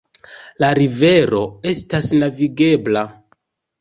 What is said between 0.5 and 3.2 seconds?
La rivero estas navigebla.